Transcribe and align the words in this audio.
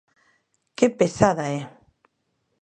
Que 0.77 0.87
pesada 0.99 1.43
é! 1.57 1.59